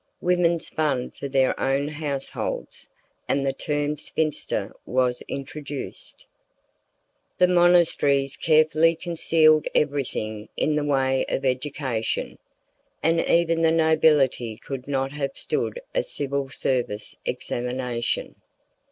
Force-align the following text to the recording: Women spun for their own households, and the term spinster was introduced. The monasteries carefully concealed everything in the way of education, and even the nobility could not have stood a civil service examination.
Women 0.19 0.59
spun 0.59 1.11
for 1.11 1.27
their 1.27 1.53
own 1.59 1.87
households, 1.87 2.89
and 3.27 3.45
the 3.45 3.53
term 3.53 3.99
spinster 3.99 4.73
was 4.83 5.21
introduced. 5.27 6.25
The 7.37 7.45
monasteries 7.47 8.35
carefully 8.35 8.95
concealed 8.95 9.67
everything 9.75 10.49
in 10.57 10.73
the 10.73 10.83
way 10.83 11.23
of 11.29 11.45
education, 11.45 12.39
and 13.03 13.19
even 13.29 13.61
the 13.61 13.69
nobility 13.69 14.57
could 14.57 14.87
not 14.87 15.11
have 15.11 15.37
stood 15.37 15.79
a 15.93 16.01
civil 16.01 16.49
service 16.49 17.15
examination. 17.27 18.37